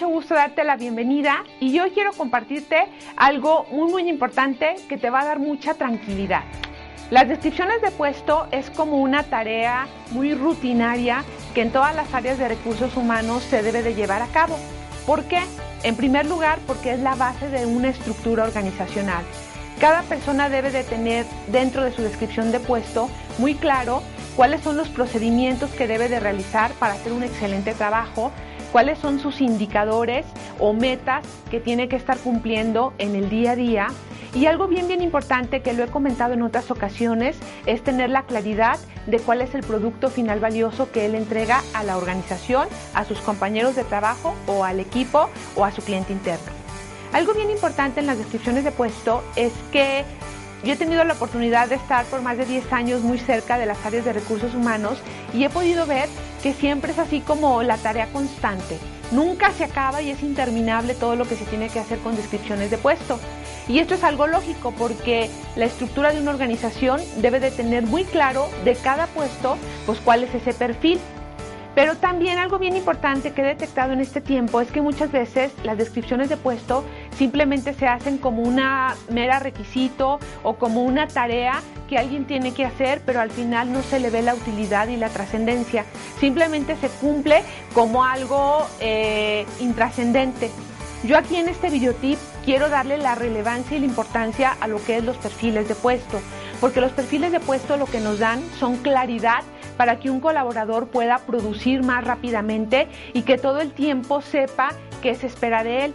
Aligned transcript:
gusto 0.00 0.34
darte 0.34 0.64
la 0.64 0.76
bienvenida 0.76 1.44
y 1.60 1.72
yo 1.72 1.84
quiero 1.92 2.12
compartirte 2.12 2.88
algo 3.16 3.66
muy 3.70 3.90
muy 3.90 4.08
importante 4.08 4.74
que 4.88 4.96
te 4.96 5.10
va 5.10 5.20
a 5.20 5.24
dar 5.24 5.38
mucha 5.38 5.74
tranquilidad. 5.74 6.42
Las 7.10 7.28
descripciones 7.28 7.82
de 7.82 7.90
puesto 7.90 8.46
es 8.52 8.70
como 8.70 8.96
una 8.96 9.22
tarea 9.24 9.86
muy 10.10 10.34
rutinaria 10.34 11.24
que 11.54 11.60
en 11.60 11.70
todas 11.70 11.94
las 11.94 12.12
áreas 12.14 12.38
de 12.38 12.48
recursos 12.48 12.96
humanos 12.96 13.42
se 13.42 13.62
debe 13.62 13.82
de 13.82 13.94
llevar 13.94 14.22
a 14.22 14.28
cabo. 14.28 14.58
¿Por 15.06 15.24
qué? 15.24 15.40
En 15.82 15.94
primer 15.94 16.26
lugar, 16.26 16.58
porque 16.66 16.92
es 16.92 17.00
la 17.00 17.14
base 17.14 17.48
de 17.50 17.66
una 17.66 17.90
estructura 17.90 18.44
organizacional. 18.44 19.24
Cada 19.78 20.02
persona 20.02 20.48
debe 20.48 20.70
de 20.70 20.84
tener 20.84 21.26
dentro 21.48 21.84
de 21.84 21.92
su 21.92 22.02
descripción 22.02 22.50
de 22.50 22.60
puesto 22.60 23.10
muy 23.38 23.54
claro 23.54 24.02
cuáles 24.36 24.62
son 24.62 24.76
los 24.76 24.88
procedimientos 24.88 25.70
que 25.70 25.86
debe 25.86 26.08
de 26.08 26.20
realizar 26.20 26.70
para 26.72 26.94
hacer 26.94 27.12
un 27.12 27.24
excelente 27.24 27.74
trabajo, 27.74 28.32
cuáles 28.72 28.98
son 28.98 29.20
sus 29.20 29.40
indicadores 29.40 30.26
o 30.58 30.72
metas 30.72 31.24
que 31.50 31.60
tiene 31.60 31.88
que 31.88 31.96
estar 31.96 32.18
cumpliendo 32.18 32.94
en 32.98 33.14
el 33.14 33.28
día 33.28 33.52
a 33.52 33.56
día 33.56 33.86
y 34.34 34.46
algo 34.46 34.66
bien, 34.66 34.88
bien 34.88 35.02
importante 35.02 35.60
que 35.60 35.74
lo 35.74 35.84
he 35.84 35.88
comentado 35.88 36.32
en 36.32 36.40
otras 36.40 36.70
ocasiones 36.70 37.36
es 37.66 37.84
tener 37.84 38.08
la 38.08 38.22
claridad 38.22 38.78
de 39.06 39.18
cuál 39.18 39.42
es 39.42 39.54
el 39.54 39.62
producto 39.62 40.08
final 40.08 40.40
valioso 40.40 40.90
que 40.90 41.04
él 41.04 41.14
entrega 41.14 41.62
a 41.74 41.82
la 41.82 41.98
organización, 41.98 42.66
a 42.94 43.04
sus 43.04 43.18
compañeros 43.18 43.76
de 43.76 43.84
trabajo 43.84 44.34
o 44.46 44.64
al 44.64 44.80
equipo 44.80 45.28
o 45.54 45.66
a 45.66 45.72
su 45.72 45.82
cliente 45.82 46.14
interno. 46.14 46.50
Algo 47.12 47.34
bien 47.34 47.50
importante 47.50 48.00
en 48.00 48.06
las 48.06 48.16
descripciones 48.16 48.64
de 48.64 48.72
puesto 48.72 49.22
es 49.36 49.52
que 49.70 50.04
yo 50.64 50.72
he 50.72 50.76
tenido 50.76 51.04
la 51.04 51.12
oportunidad 51.12 51.68
de 51.68 51.74
estar 51.74 52.06
por 52.06 52.22
más 52.22 52.38
de 52.38 52.46
10 52.46 52.72
años 52.72 53.02
muy 53.02 53.18
cerca 53.18 53.58
de 53.58 53.66
las 53.66 53.84
áreas 53.84 54.06
de 54.06 54.14
recursos 54.14 54.54
humanos 54.54 54.98
y 55.34 55.44
he 55.44 55.50
podido 55.50 55.84
ver 55.86 56.08
que 56.42 56.52
siempre 56.52 56.92
es 56.92 56.98
así 56.98 57.20
como 57.20 57.62
la 57.62 57.78
tarea 57.78 58.08
constante. 58.12 58.78
Nunca 59.12 59.52
se 59.52 59.64
acaba 59.64 60.02
y 60.02 60.10
es 60.10 60.22
interminable 60.22 60.94
todo 60.94 61.16
lo 61.16 61.26
que 61.26 61.36
se 61.36 61.44
tiene 61.44 61.68
que 61.68 61.78
hacer 61.78 61.98
con 61.98 62.16
descripciones 62.16 62.70
de 62.70 62.78
puesto. 62.78 63.18
Y 63.68 63.78
esto 63.78 63.94
es 63.94 64.04
algo 64.04 64.26
lógico 64.26 64.72
porque 64.76 65.30
la 65.54 65.66
estructura 65.66 66.12
de 66.12 66.20
una 66.20 66.32
organización 66.32 67.00
debe 67.18 67.38
de 67.38 67.50
tener 67.50 67.84
muy 67.84 68.04
claro 68.04 68.48
de 68.64 68.74
cada 68.74 69.06
puesto, 69.06 69.56
pues 69.86 70.00
cuál 70.00 70.24
es 70.24 70.34
ese 70.34 70.52
perfil. 70.52 70.98
Pero 71.74 71.96
también 71.96 72.38
algo 72.38 72.58
bien 72.58 72.76
importante 72.76 73.32
que 73.32 73.40
he 73.40 73.44
detectado 73.44 73.92
en 73.92 74.00
este 74.00 74.20
tiempo 74.20 74.60
es 74.60 74.70
que 74.70 74.82
muchas 74.82 75.10
veces 75.10 75.52
las 75.64 75.78
descripciones 75.78 76.28
de 76.28 76.36
puesto 76.36 76.84
simplemente 77.16 77.72
se 77.72 77.86
hacen 77.86 78.18
como 78.18 78.42
una 78.42 78.94
mera 79.10 79.38
requisito 79.38 80.20
o 80.42 80.54
como 80.56 80.82
una 80.82 81.08
tarea 81.08 81.62
que 81.88 81.96
alguien 81.96 82.26
tiene 82.26 82.52
que 82.52 82.66
hacer, 82.66 83.02
pero 83.06 83.20
al 83.20 83.30
final 83.30 83.72
no 83.72 83.82
se 83.82 84.00
le 84.00 84.10
ve 84.10 84.22
la 84.22 84.34
utilidad 84.34 84.88
y 84.88 84.96
la 84.96 85.08
trascendencia. 85.08 85.84
Simplemente 86.18 86.76
se 86.76 86.88
cumple 86.88 87.42
como 87.74 88.04
algo 88.04 88.66
eh, 88.80 89.46
intrascendente. 89.60 90.50
Yo 91.04 91.18
aquí 91.18 91.36
en 91.36 91.48
este 91.48 91.68
videotip 91.68 92.18
quiero 92.44 92.68
darle 92.68 92.96
la 92.96 93.14
relevancia 93.14 93.76
y 93.76 93.80
la 93.80 93.86
importancia 93.86 94.56
a 94.60 94.68
lo 94.68 94.82
que 94.84 94.98
es 94.98 95.04
los 95.04 95.16
perfiles 95.16 95.68
de 95.68 95.74
puesto, 95.74 96.20
porque 96.60 96.80
los 96.80 96.92
perfiles 96.92 97.32
de 97.32 97.40
puesto 97.40 97.76
lo 97.76 97.86
que 97.86 97.98
nos 97.98 98.20
dan 98.20 98.40
son 98.58 98.76
claridad 98.76 99.42
para 99.76 99.98
que 99.98 100.10
un 100.10 100.20
colaborador 100.20 100.88
pueda 100.88 101.18
producir 101.18 101.82
más 101.82 102.04
rápidamente 102.04 102.88
y 103.12 103.22
que 103.22 103.38
todo 103.38 103.60
el 103.60 103.72
tiempo 103.72 104.20
sepa 104.20 104.70
qué 105.02 105.14
se 105.14 105.26
espera 105.26 105.64
de 105.64 105.86
él. 105.86 105.94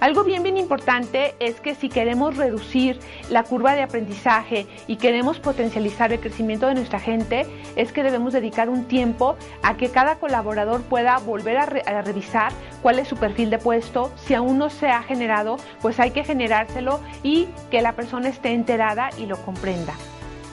Algo 0.00 0.22
bien, 0.22 0.44
bien 0.44 0.56
importante 0.56 1.34
es 1.40 1.60
que 1.60 1.74
si 1.74 1.88
queremos 1.88 2.36
reducir 2.36 3.00
la 3.30 3.42
curva 3.42 3.74
de 3.74 3.82
aprendizaje 3.82 4.66
y 4.86 4.96
queremos 4.96 5.40
potencializar 5.40 6.12
el 6.12 6.20
crecimiento 6.20 6.68
de 6.68 6.74
nuestra 6.74 7.00
gente, 7.00 7.46
es 7.74 7.92
que 7.92 8.04
debemos 8.04 8.32
dedicar 8.32 8.68
un 8.68 8.84
tiempo 8.84 9.36
a 9.62 9.76
que 9.76 9.88
cada 9.88 10.16
colaborador 10.16 10.82
pueda 10.82 11.18
volver 11.18 11.56
a, 11.56 11.62
a 11.64 12.02
revisar 12.02 12.52
cuál 12.80 13.00
es 13.00 13.08
su 13.08 13.16
perfil 13.16 13.50
de 13.50 13.58
puesto. 13.58 14.12
Si 14.24 14.34
aún 14.34 14.56
no 14.58 14.70
se 14.70 14.88
ha 14.88 15.02
generado, 15.02 15.56
pues 15.82 15.98
hay 15.98 16.12
que 16.12 16.22
generárselo 16.22 17.00
y 17.24 17.48
que 17.70 17.82
la 17.82 17.94
persona 17.94 18.28
esté 18.28 18.52
enterada 18.52 19.10
y 19.18 19.26
lo 19.26 19.36
comprenda. 19.38 19.94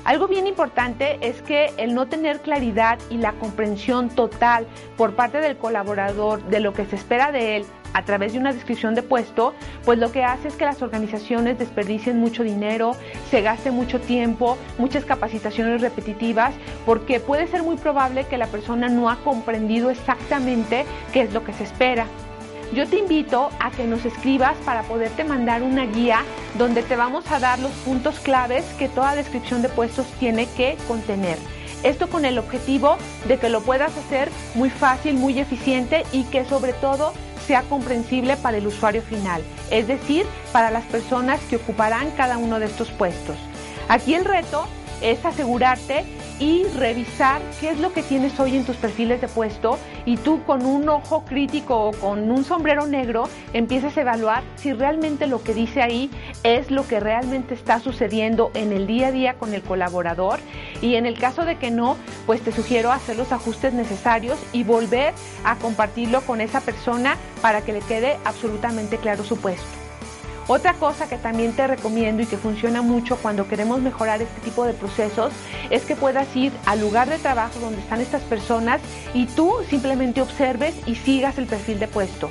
Algo 0.06 0.28
bien 0.28 0.46
importante 0.46 1.18
es 1.22 1.42
que 1.42 1.74
el 1.78 1.96
no 1.96 2.06
tener 2.06 2.40
claridad 2.42 3.00
y 3.10 3.18
la 3.18 3.34
comprensión 3.34 4.10
total 4.10 4.68
por 4.98 5.16
parte 5.16 5.40
del 5.40 5.58
colaborador 5.58 6.44
de 6.44 6.60
lo 6.60 6.74
que 6.74 6.86
se 6.86 6.96
espera 6.96 7.32
de 7.32 7.58
él 7.58 7.66
a 7.94 8.06
través 8.06 8.34
de 8.34 8.40
una 8.40 8.54
descripción 8.54 8.94
de 8.94 9.02
puesto, 9.02 9.56
pues 9.84 9.98
lo 9.98 10.12
que 10.12 10.24
hace 10.24 10.50
es 10.50 10.56
que 10.56 10.66
las 10.66 10.84
organizaciones 10.84 11.58
desperdicien 11.58 12.20
mucho 12.20 12.44
dinero, 12.44 12.96
se 13.32 13.42
gaste 13.42 13.72
mucho 13.72 14.00
tiempo, 14.00 14.60
muchas 14.78 15.06
capacitaciones 15.06 15.82
repetitivas, 15.82 16.54
porque 16.86 17.20
puede 17.20 17.48
ser 17.48 17.64
muy 17.64 17.78
probable 17.78 18.26
que 18.26 18.38
la 18.38 18.48
persona 18.48 18.90
no 18.90 19.10
ha 19.10 19.16
comprendido 19.24 19.90
exactamente 19.90 20.86
qué 21.14 21.22
es 21.22 21.34
lo 21.34 21.44
que 21.44 21.54
se 21.54 21.64
espera. 21.64 22.06
Yo 22.74 22.88
te 22.88 22.98
invito 22.98 23.52
a 23.60 23.72
que 23.72 23.86
nos 23.86 24.06
escribas 24.06 24.58
para 24.66 24.84
poderte 24.84 25.24
mandar 25.24 25.62
una 25.62 25.86
guía 25.86 26.24
donde 26.58 26.82
te 26.82 26.96
vamos 26.96 27.30
a 27.32 27.40
dar 27.40 27.60
los 27.60 27.72
puntos 27.72 28.20
claves 28.20 28.66
que 28.80 28.90
toda 28.90 29.16
descripción 29.16 29.62
de 29.62 29.70
puestos 29.70 30.08
tiene 30.20 30.48
que 30.58 30.76
contener. 30.88 31.38
Esto 31.84 32.10
con 32.10 32.26
el 32.26 32.40
objetivo 32.40 32.98
de 33.28 33.38
que 33.38 33.50
lo 33.50 33.62
puedas 33.62 33.96
hacer 33.96 34.32
muy 34.56 34.72
fácil, 34.72 35.14
muy 35.14 35.40
eficiente 35.40 36.04
y 36.12 36.24
que 36.24 36.44
sobre 36.46 36.74
todo 36.74 37.14
sea 37.46 37.62
comprensible 37.62 38.36
para 38.38 38.58
el 38.58 38.66
usuario 38.66 39.04
final, 39.04 39.44
es 39.70 39.88
decir, 39.88 40.26
para 40.52 40.72
las 40.72 40.84
personas 40.86 41.40
que 41.42 41.58
ocuparán 41.58 42.10
cada 42.18 42.40
uno 42.40 42.60
de 42.60 42.66
estos 42.66 42.90
puestos. 42.90 43.38
Aquí 43.88 44.16
el 44.16 44.26
reto 44.26 44.66
es 45.02 45.24
asegurarte 45.24 46.04
y 46.40 46.64
revisar 46.78 47.42
qué 47.60 47.70
es 47.70 47.80
lo 47.80 47.94
que 47.94 48.04
tienes 48.04 48.40
hoy 48.40 48.58
en 48.58 48.66
tus 48.66 48.76
perfiles 48.76 49.22
de 49.22 49.28
puesto 49.28 49.78
y 50.06 50.18
tú 50.18 50.44
con 50.44 50.66
un 50.66 50.90
ojo 50.90 51.24
crítico 51.26 51.86
o 51.86 51.92
con 51.92 52.30
un 52.32 52.44
sombrero 52.44 52.88
negro 52.88 53.30
empiezas 53.54 53.98
a 53.98 54.02
evaluar 54.02 54.44
si 54.56 54.74
realmente 54.74 55.28
lo 55.28 55.42
que 55.42 55.54
dice 55.54 55.82
ahí 55.82 56.10
es 56.44 56.72
lo 56.72 56.88
que 56.88 57.00
realmente 57.00 57.54
está 57.54 57.80
sucediendo 57.80 58.52
en 58.54 58.72
el 58.72 58.88
día 58.88 59.08
a 59.08 59.12
día 59.12 59.34
con 59.36 59.54
el 59.54 59.62
colaborador 59.62 60.40
y 60.82 60.96
en 60.96 61.06
el 61.06 61.18
caso 61.18 61.46
de 61.46 61.58
que 61.58 61.72
no, 61.72 61.98
pues 62.26 62.42
te 62.42 62.52
sugiero 62.52 62.92
hacer 62.92 63.18
los 63.18 63.32
ajustes 63.32 63.74
necesarios 63.74 64.38
y 64.52 64.64
volver 64.64 65.14
a 65.44 65.56
compartirlo 65.56 66.22
con 66.22 66.42
esa 66.42 66.62
persona 66.62 67.18
para 67.42 67.62
que 67.62 67.74
le 67.74 67.80
quede 67.80 68.18
absolutamente 68.26 68.98
claro 68.98 69.24
su 69.24 69.38
puesto. 69.38 69.85
Otra 70.48 70.74
cosa 70.76 71.10
que 71.10 71.18
también 71.18 71.54
te 71.54 71.66
recomiendo 71.66 72.22
y 72.22 72.28
que 72.28 72.38
funciona 72.38 72.84
mucho 72.84 73.18
cuando 73.18 73.48
queremos 73.48 73.82
mejorar 73.82 74.22
este 74.22 74.42
tipo 74.42 74.66
de 74.66 74.74
procesos 74.74 75.34
es 75.72 75.84
que 75.86 75.96
puedas 75.96 76.36
ir 76.36 76.54
al 76.68 76.82
lugar 76.82 77.10
de 77.10 77.18
trabajo 77.18 77.60
donde 77.60 77.82
están 77.82 78.00
estas 78.00 78.22
personas 78.24 78.80
y 79.16 79.26
tú 79.26 79.56
simplemente 79.70 80.22
observes 80.22 80.76
y 80.86 80.96
sigas 80.96 81.40
el 81.40 81.48
perfil 81.48 81.80
de 81.80 81.88
puesto. 81.88 82.30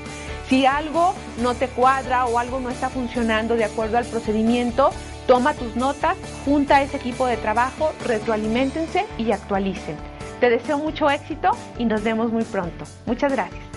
Si 0.49 0.65
algo 0.65 1.15
no 1.43 1.55
te 1.55 1.67
cuadra 1.67 2.27
o 2.27 2.39
algo 2.39 2.61
no 2.61 2.71
está 2.71 2.89
funcionando 2.89 3.57
de 3.57 3.65
acuerdo 3.65 3.99
al 3.99 4.05
procedimiento, 4.05 4.91
toma 5.27 5.55
tus 5.55 5.75
notas, 5.75 6.17
junta 6.45 6.77
a 6.77 6.83
ese 6.83 6.99
equipo 6.99 7.27
de 7.27 7.37
trabajo, 7.37 7.93
retroalimentense 8.07 9.07
y 9.19 9.33
actualicen. 9.33 9.97
Te 10.39 10.51
deseo 10.51 10.79
mucho 10.79 11.11
éxito 11.11 11.51
y 11.79 11.85
nos 11.85 12.05
vemos 12.05 12.31
muy 12.31 12.45
pronto. 12.45 12.85
Muchas 13.07 13.33
gracias. 13.33 13.74